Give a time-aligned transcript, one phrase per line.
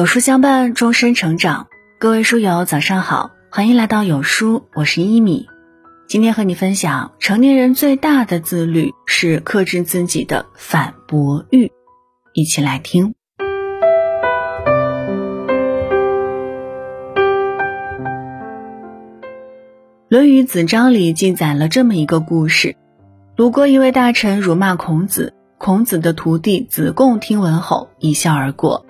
[0.00, 1.68] 有书相伴，终身成长。
[1.98, 5.46] 各位书友，早上好，欢迎来到有书，我是一米。
[6.08, 11.70] 今天和你分享，成年人最大的自律是克制自己的反驳欲。
[12.32, 13.08] 一起来听。
[20.08, 22.74] 《论语子章》里记载了这么一个故事：
[23.36, 28.86] 鲁国一位大臣辱骂孔子，孔子的徒弟子贡听闻后一笑而过。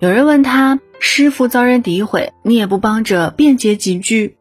[0.00, 4.38] 有人问他：“师傅遭人诋毁，你也不帮着辩解几句？”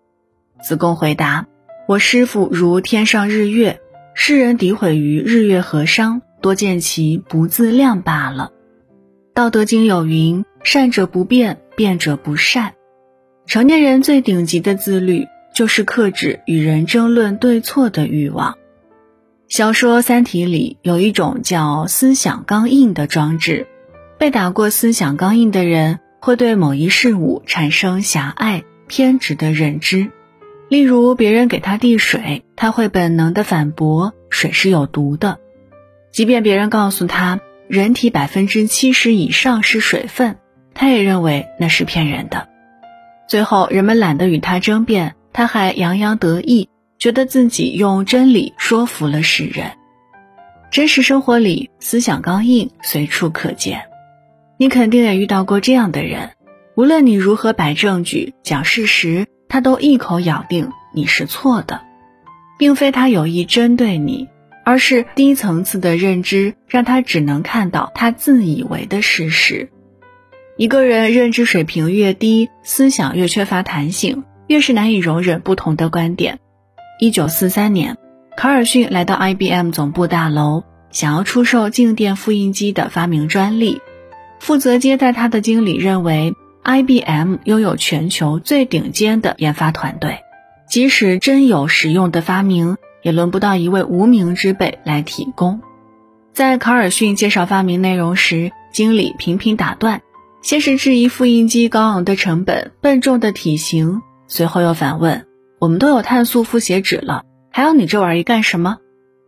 [0.64, 1.48] 子贡回答
[1.86, 3.82] ：“我师傅如天上日月，
[4.14, 6.22] 世人诋毁于日月何伤？
[6.40, 8.54] 多见其不自量罢了。”
[9.34, 12.76] 《道德经》有云：“善者不辩，辩者不善。”
[13.46, 18.56] 成年人最顶级的自律，就是克制与人争论对错的欲望。
[19.50, 23.68] 小说《三体》里有一种叫思想钢印的装置。
[24.20, 30.12] 被打过思想钢印的人，会对某一事物产生狭隘、偏执的认知。
[30.68, 35.40] 例如，别人给他递水，他会本能的反驳：“水是有毒的。”
[36.12, 40.36] 即便别人告诉他，人体百分之七十以上是水分，
[40.74, 42.50] 他也认为那是骗人的。
[43.30, 49.72] 最后，人们懒得与他争辩，他还洋洋得意，觉得自己用真理说服了世人。
[50.72, 53.86] 真实生活里，思想钢印随处可见。
[54.62, 56.32] 你肯定也遇到过这样的人，
[56.76, 61.80] 无论你如何摆证据、讲事实，他都一口咬定你是错的，
[62.58, 64.28] 并非他有意针对你，
[64.66, 69.70] 而是低层次的认知让他只能看到他自以为的事实。
[70.58, 76.40] 一个人认知水平越低，思想越缺乏弹性，越是难以容忍不同的观点。
[77.00, 77.96] 一九四三年，
[78.36, 83.82] 卡尔逊来到 IBM 总部大楼，想要出售静电复印机的发明专利。
[84.40, 86.34] 负责接待他的经理认为
[86.64, 90.20] ，IBM 拥有全球最顶尖的研发团队，
[90.70, 95.62] 即使真有实用的发明，也轮不到一位无名之辈来提供。
[96.34, 100.02] 在卡尔逊介绍发明内容时，经理频频打断，
[100.42, 105.26] 先是质疑复印机高昂的成本、笨重的体型，随后又反问
[105.60, 108.78] ：“我们都有碳素复写纸了，还要你这玩意干什么？”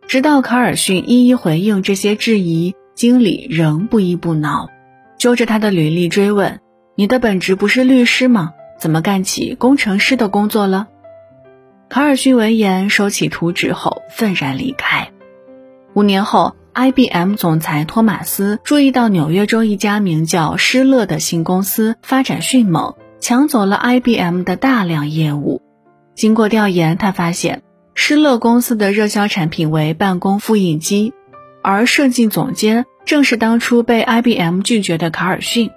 [0.08, 4.70] 直到卡尔逊一一回应这些质疑，经理仍不依不挠。
[5.22, 6.62] 揪着他的履历追问
[6.98, 8.54] ：“你的本职不是律师吗？
[8.80, 10.88] 怎么干起工程师的工作了？”
[11.90, 15.12] 卡尔逊闻言收起图纸后愤然离开。
[15.94, 25.62] 五年后，IBM 总裁托马斯注意到纽约州一家名叫施乐的新公司发展迅猛，抢走了 IBM 的大量业务。
[26.16, 27.62] 经过调研，他发现
[27.94, 31.14] 施乐公司的热销产品为办公复印机，
[31.62, 32.88] 而设计总监。
[33.06, 35.70] 正是当初被 IBM 拒绝的卡尔逊。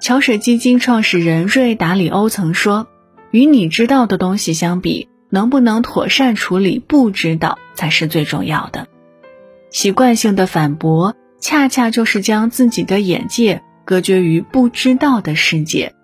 [0.00, 2.88] 桥水基金创始人瑞达里欧曾说
[3.30, 8.88] ：“与你知道的东西相比，能不能妥善处理不知道才是最重要的。”
[9.70, 15.94] 习惯性的反驳，恰恰就是将自己的眼界隔绝于不知道的世界，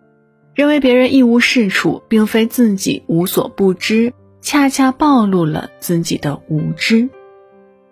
[0.55, 7.09] 认为别人一无是处，并非自己无所不知，恰恰暴露了自己的无知。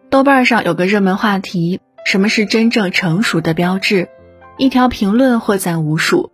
[0.08, 1.80] 豆瓣上有个热门话题。
[2.06, 4.08] 什么是真正成熟的标志？
[4.58, 6.30] 一条评论获赞无数。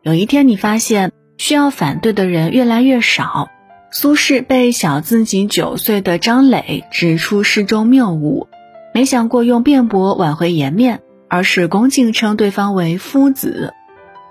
[0.00, 3.50] 有一天，你发现需要反对的人越来越少。
[3.92, 8.48] 苏轼被小自己九岁的张磊指出诗中谬误，
[8.94, 13.74] 没想过用辩驳挽回颜面，而是恭敬称对方为夫子。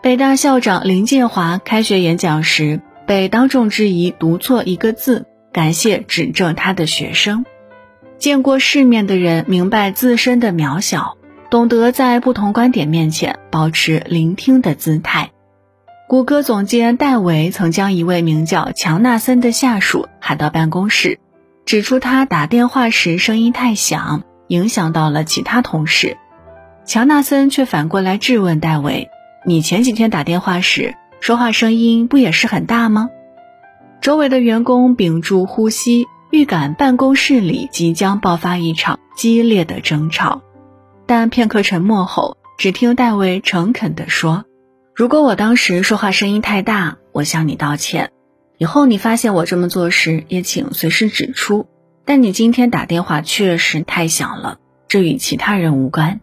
[0.01, 7.45] 北大校长林建华开学演讲时被当众质疑读错一个字，感谢指正他的学生。
[8.19, 11.16] 见过世面的人明白自身的渺小，
[11.50, 15.31] 懂得在不同观点面前保持聆听的姿态。
[16.09, 21.18] 谷歌总监戴维曾将一位名叫乔纳森的下属喊到办公室，
[21.66, 26.18] 指出他打电话时声音太响，影响到了其他同事。
[26.84, 29.10] 乔纳森却反过来质问戴维
[29.48, 33.10] ：“你前几天打电话时说话声音不也是很大吗？”
[34.01, 36.06] 周围的员工屏住呼吸。
[36.31, 40.44] 预感办公室里即将爆发一场激烈的争吵，
[41.08, 44.46] 但片刻沉默后，只听戴维诚恳地说
[44.94, 48.12] ：“如果我当时说话声音太大，我向你道歉。
[48.60, 51.68] 以后你发现我这么做时，也请随时指出。
[52.06, 56.22] 但你今天打电话确实太响了，这与其他人无关。”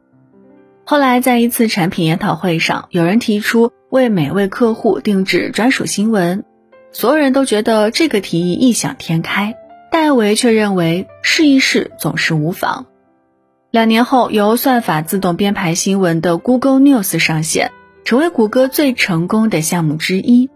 [0.84, 6.44] 后来，在一次产品研讨会上，有人提出为每位客户定制专属新闻，
[6.92, 9.56] 所有人都觉得这个提议异想天开。
[9.96, 12.84] 戴维却认为试一试总是无妨。
[13.70, 17.72] 两年后，由算法自动编排新闻的 Google News 上线，
[18.04, 20.50] 成为谷歌最成功的项目之一。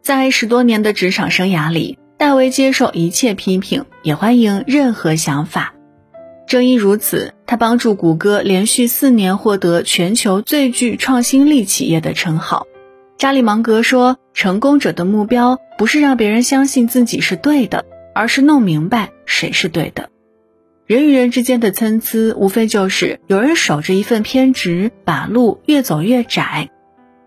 [0.00, 5.74] 在十多年的职场生涯里，戴维接受一切批评，也欢迎任何想法。
[6.46, 12.66] 正因如此，他帮助谷歌连续四年获得全球最具创新力企业的称号。
[13.18, 17.84] 查理芒格说：“成功者的目标不是让别人相信自己是对的，
[18.16, 20.10] 而是弄明白谁是对的。”
[20.86, 26.68] 人与人之间的参差，无非就是有人守着一份偏执，把路越走越窄；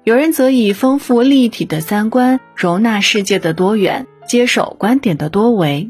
[0.03, 4.07] 有人则以丰富立体的三观，容纳世界的多元。
[4.27, 5.89] 接受观点的多维，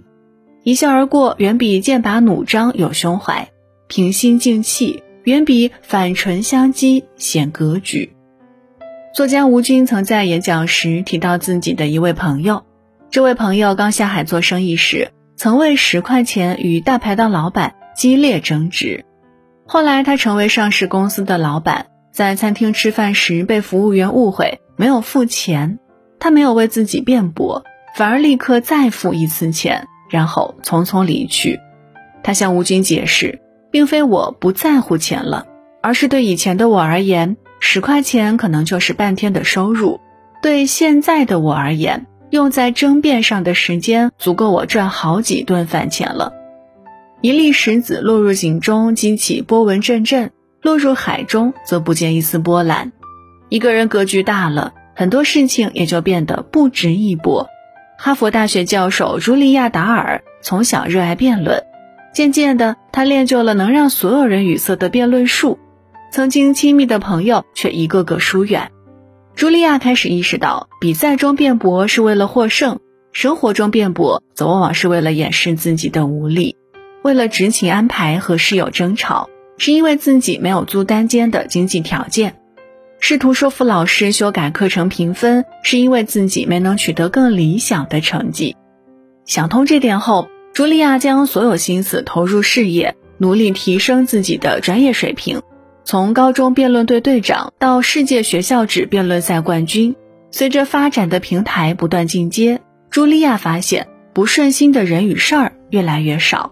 [0.64, 3.50] 一笑而过远比剑拔弩张有胸怀；
[3.90, 8.14] 平心静气远比反唇相讥显格局。
[9.14, 12.64] 作家吴军曾在演讲时提到自己的一位朋友，
[13.12, 19.04] 这位朋友刚下海做生意时，曾为十块钱与大排档老板激烈争执。
[19.66, 25.80] 后来他成为上市公司的老板，在餐厅吃饭时被服务员误会没有付钱，
[26.20, 27.64] 他没有为自己辩驳。
[27.96, 31.60] 反而立刻再付一次钱，然后匆匆离去。
[32.22, 33.42] 他向吴军解释，
[33.72, 35.48] 并非我不在乎钱了，
[35.82, 40.00] 而是对以前的我而言，十块钱可能就是半天的收入；
[40.44, 46.34] 对现在的我而言，用在争辩上的时间足够我赚好几顿饭钱了。
[47.22, 50.30] 一粒石子落入井中，激起波纹阵阵；
[50.62, 52.92] 落入海中，则不见一丝波澜。
[53.50, 57.48] 一个人格局大了，很多事情也就变得不值一驳。
[57.98, 61.64] 哈佛大学教授茱莉亚·达尔从小热爱辩论，
[62.14, 65.60] 渐渐的，他练就了能让所有人语塞的辩论术。
[66.12, 68.72] 曾经亲密的朋友却一个个疏远。
[69.40, 72.82] 茱莉亚开始意识到，比赛中辩驳是为了获胜，
[73.14, 76.58] 生活中辩驳则往往是为了掩饰自己的无力。
[77.04, 82.36] 为了执勤安排和室友争吵，是因为自己没有租单间的经济条件。
[83.00, 88.58] 试图说服老师修改课程评分，是因为自己没能取得更理想的成绩。
[89.24, 95.42] 想通这点后，茱莉亚将所有心思投入事业，努力提升自己的专业水平。
[95.90, 99.96] 从高中辩论队队长到世界学校纸辩论赛冠军，
[100.30, 106.52] 随着发展的平台不断进阶，茱莉亚发现不顺心的人与事儿越来越少。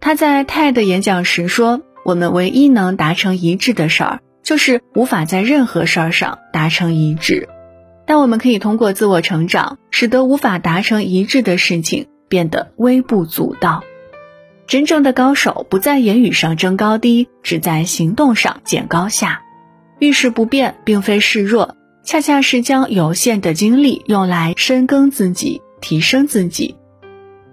[0.00, 7.48] 她在 TED 演讲时说：“我们唯一能达成一致的事儿。”就是无法在任何事儿上达成一致，
[8.04, 13.84] 但我们可以通过自我成长，使得无法达成一致的事情变得微不足道。
[14.66, 19.42] 真正的高手不在言语上争高低，只在行动上见高下。
[19.98, 26.76] 遇事不变，并非示弱，恰恰是将有限的精力用来深耕自己、提升自己。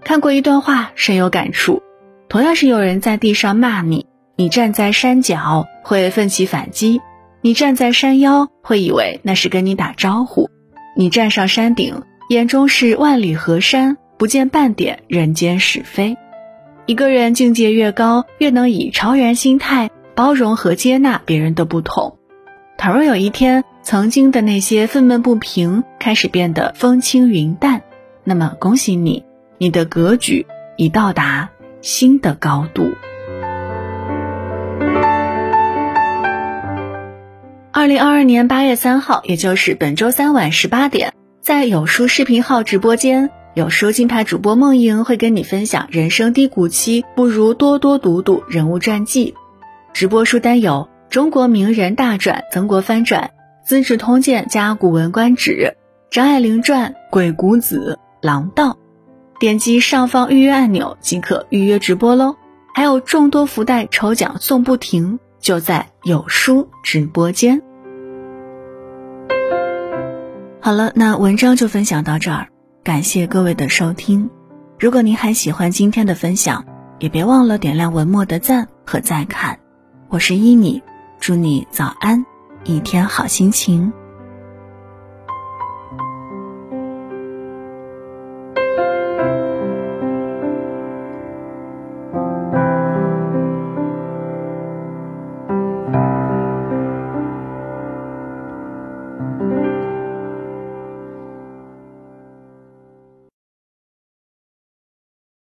[0.04, 1.82] 看过一段话，深有感触。
[2.28, 4.08] 同样是有人在地上骂你。
[4.36, 7.00] 你站在山脚会奋起反击，
[7.42, 10.50] 你站在山腰会以为那是跟你打招呼，
[10.98, 16.18] 你站上山顶眼中是万里河山，不见半点人间是非。
[16.86, 22.18] 一个人境界越高，越能以超然心态包容和接纳别人的不同。
[22.78, 27.84] 倘若有一天，曾经的那些愤懑不平开始变得风轻云淡，
[28.26, 29.24] 那么恭喜你，
[29.58, 30.46] 你的格局
[30.76, 32.92] 已到达新的高度。
[37.72, 49.36] 二零二二年八月三号，也就是本周三晚十八点，在有书视频号直播间，有书金牌主播梦莹会跟你分享人生低谷期，不如多多读读人物传记。
[49.94, 53.22] 直播书单有《中国名人大传》《曾国藩传》
[53.64, 55.52] 《资治通鉴》加《古文观止》
[56.10, 58.72] 《张爱玲传》《鬼谷子》《狼道》。
[59.40, 62.38] 点击上方预约按钮即可预约直播喽，
[62.74, 65.20] 还有众多福袋抽奖送不停。
[65.40, 67.62] 就在有书直播间。
[70.62, 72.48] 好了，那文章就分享到这儿，
[72.84, 74.30] 感谢各位的收听。
[74.78, 76.66] 如果您还喜欢今天的分享，
[77.00, 79.58] 也别忘了点亮文末的赞和再看。
[80.10, 80.84] 我是依米，
[81.18, 82.26] 祝你早安，
[82.66, 83.94] 一天好心情。